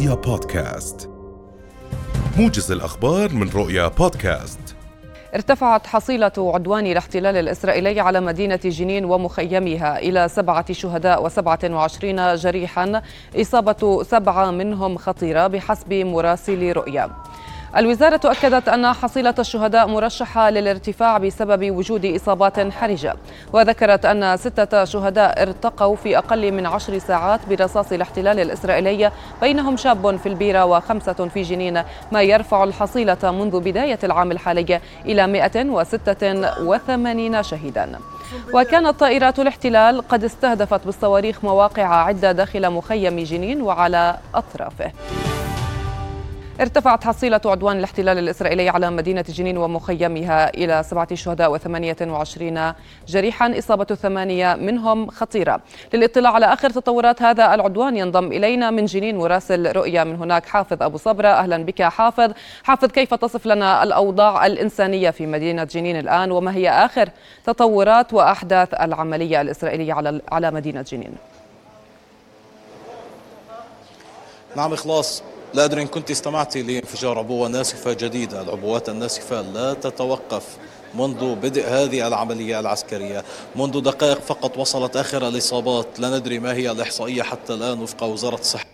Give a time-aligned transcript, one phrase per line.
[0.00, 1.10] رؤيا بودكاست.
[2.38, 4.60] موجز الأخبار من رؤيا بودكاست.
[5.34, 13.02] ارتفعت حصيلة عدوان الاحتلال الإسرائيلي على مدينة جنين ومخيمها إلى سبعة شهداء وسبعة وعشرين جريحا
[13.36, 17.10] إصابة سبعة منهم خطيرة بحسب مراسل رؤيا.
[17.76, 23.14] الوزارة أكدت أن حصيلة الشهداء مرشحة للارتفاع بسبب وجود إصابات حرجة
[23.52, 30.16] وذكرت أن ستة شهداء ارتقوا في أقل من عشر ساعات برصاص الاحتلال الإسرائيلي بينهم شاب
[30.16, 31.82] في البيرة وخمسة في جنين.
[32.12, 37.98] ما يرفع الحصيلة منذ بداية العام الحالي إلى 186 شهيدا.
[38.54, 44.92] وكانت طائرات الاحتلال قد استهدفت بالصواريخ مواقع عدة داخل مخيم جنين وعلى أطرافه.
[46.60, 52.72] ارتفعت حصيلة عدوان الاحتلال الإسرائيلي على مدينة جنين ومخيمها إلى سبعة شهداء وثمانية وعشرين
[53.08, 55.60] جريحا إصابة ثمانية منهم خطيرة.
[55.94, 60.82] للاطلاع على آخر تطورات هذا العدوان ينضم إلينا من جنين مراسل رؤيا من هناك حافظ
[60.82, 61.28] أبو صبرة.
[61.28, 62.32] أهلا بك حافظ.
[62.62, 67.08] حافظ كيف تصف لنا الأوضاع الإنسانية في مدينة جنين الآن؟ وما هي آخر
[67.46, 71.12] تطورات وأحداث العملية الإسرائيلية على مدينة جنين؟
[74.56, 75.22] نعم إخلاص.
[75.54, 78.42] لا أدري إن كنت استمعت لانفجار عبوة ناسفة جديدة.
[78.42, 80.44] العبوات الناسفة لا تتوقف
[80.94, 83.24] منذ بدء هذه العملية العسكرية.
[83.56, 85.86] منذ دقائق فقط وصلت آخر الإصابات.
[85.98, 88.69] لا ندري ما هي الإحصائية حتى الآن وفق وزارة الصحة.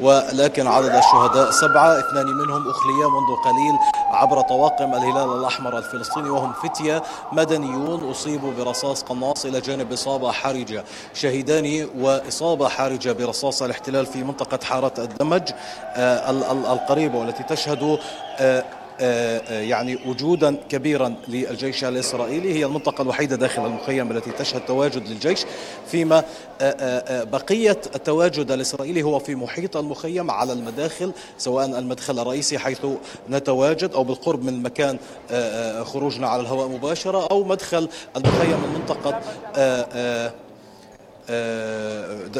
[0.00, 3.78] ولكن عدد الشهداء سبعة اثنان منهم أخليا منذ قليل
[4.10, 10.84] عبر طواقم الهلال الأحمر الفلسطيني وهم فتية مدنيون أصيبوا برصاص قناص إلى جانب إصابة حرجة.
[11.14, 15.42] شهيدان وإصابة حرجة برصاص الاحتلال في منطقة حارة الدمج
[15.96, 16.30] آه،
[16.72, 17.98] القريبة والتي تشهد
[18.40, 18.64] آه،
[19.48, 25.44] يعني وجودا كبيرا للجيش الإسرائيلي هي المنطقة الوحيدة داخل المخيم التي تشهد تواجد للجيش
[25.86, 26.24] فيما
[26.60, 32.78] آه، بقية التواجد الإسرائيلي هو في محيط المخيم على المداخل سواء المدخل الرئيسي حيث
[33.30, 34.98] نتواجد أو بالقرب من مكان
[35.84, 39.20] خروجنا على الهواء مباشرة أو مدخل المخيم من منطقة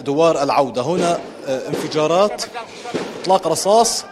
[0.00, 0.82] دوار العودة.
[0.82, 1.18] هنا
[1.48, 2.44] انفجارات
[3.22, 4.04] إطلاق رصاص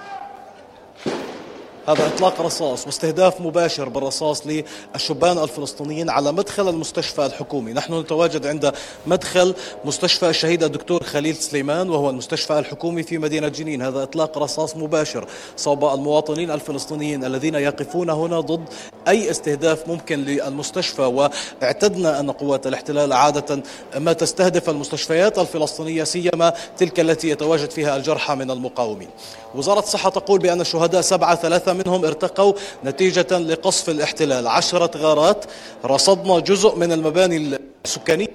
[1.88, 8.72] هذا إطلاق رصاص واستهداف مباشر بالرصاص للشبان الفلسطينيين على مدخل المستشفى الحكومي، نحن نتواجد عند
[9.06, 9.54] مدخل
[9.84, 15.26] مستشفى الشهيد الدكتور خليل سليمان وهو المستشفى الحكومي في مدينة جنين، هذا إطلاق رصاص مباشر
[15.56, 18.65] صوب المواطنين الفلسطينيين الذين يقفون هنا ضد
[19.09, 21.03] أي استهداف ممكن للمستشفى.
[21.03, 23.62] واعتدنا أن قوات الاحتلال عادة
[23.97, 29.09] ما تستهدف المستشفيات الفلسطينية سيما تلك التي يتواجد فيها الجرحى من المقاومين.
[29.54, 31.41] وزارة الصحة تقول بأن الشهداء سبعة
[31.72, 32.53] منهم ارتقوا
[32.84, 34.49] نتيجة لقصف الاحتلال.
[34.49, 35.44] عشرة غارات
[35.84, 38.28] رصدنا جزء من المباني السكانية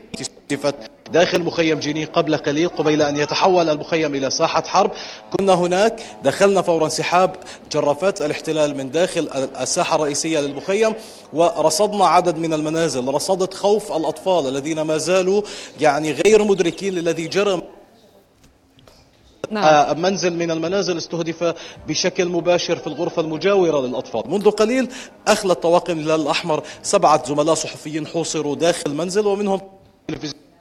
[1.11, 4.91] داخل مخيم جنين قبل قليل قبيل أن يتحول المخيم إلى ساحة حرب.
[5.37, 7.35] كنا هناك دخلنا فور انسحاب
[7.71, 9.29] جرافات الاحتلال من داخل
[9.61, 10.93] الساحة الرئيسية للمخيم
[11.33, 13.07] ورصدنا عدد من المنازل.
[13.07, 15.41] رصدت خوف الأطفال الذين ما زالوا
[15.81, 17.61] يعني غير مدركين للذي جرى
[19.61, 19.65] نعم.
[19.65, 21.53] آه، منزل من المنازل استهدف
[21.87, 24.89] بشكل مباشر في الغرفة المجاورة للأطفال منذ قليل
[25.27, 29.61] أخلت طواقم الهلال الأحمر سبعة زملاء صحفيين حوصروا داخل منزل ومنهم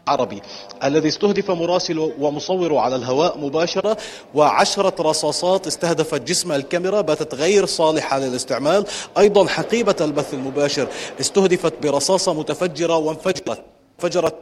[0.09, 0.43] عربي
[0.85, 3.97] الذي استهدف مراسل ومصور على الهواء مباشرة
[4.35, 8.85] وعشرة رصاصات استهدفت جسم الكاميرا باتت غير صالحة للاستعمال
[9.19, 10.89] أيضا حقيبة البث المباشر
[11.21, 13.63] استهدفت برصاصة متفجرة وانفجرت
[13.99, 14.35] فجرت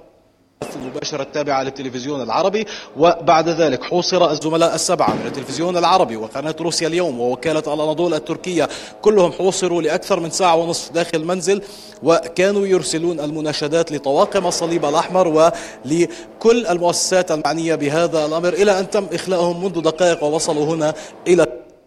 [0.77, 2.67] المباشرة التابعة للتلفزيون العربي
[2.97, 8.69] وبعد ذلك حوصر الزملاء السبعة من التلفزيون العربي وقناة روسيا اليوم ووكالة الأناضول التركية.
[9.03, 11.63] كلهم حوصروا لأكثر من ساعة ونصف داخل المنزل
[12.03, 19.65] وكانوا يرسلون المناشدات لطواقم الصليب الأحمر ولكل المؤسسات المعنية بهذا الأمر إلى أن تم إخلاءهم
[19.65, 20.95] منذ دقائق ووصلوا هنا
[21.27, 21.47] إلى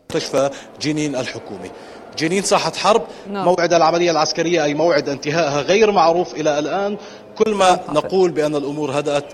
[0.10, 0.50] مستشفى
[0.82, 1.72] جنين الحكومي.
[2.18, 3.02] جنين ساحة حرب.
[3.32, 3.46] نعم.
[3.46, 6.98] موعد العملية العسكرية أي موعد انتهائها غير معروف إلى الآن.
[7.38, 9.26] كل ما نقول بأن الأمور هدأت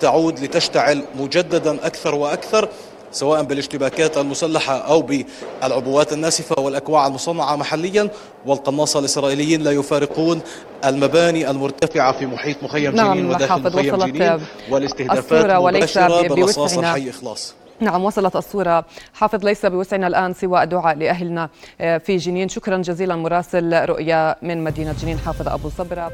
[0.00, 2.68] تعود لتشتعل مجددا أكثر وأكثر
[3.12, 8.10] سواء بالاشتباكات المسلحة أو بالعبوات الناسفة والأكواع المصنعة محليا
[8.46, 10.40] والقناصة الإسرائيليين لا يفارقون
[10.84, 14.40] المباني المرتفعة في محيط مخيم نعم جنين وداخل مخيم جنين
[14.70, 18.84] والاستهدافات المباشرة بالرصاص الحي إخلاص نعم وصلت الصورة.
[19.14, 21.48] حافظ ليس بوسعنا الآن سوى الدعاء لأهلنا
[21.80, 22.48] آه، في جنين.
[22.48, 26.10] شكرا جزيلا مراسل رؤيا من مدينة جنين حافظ أبو صبرة.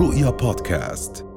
[0.00, 1.29] رؤيا بودكاست.